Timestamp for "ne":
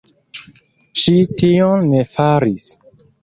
1.91-2.01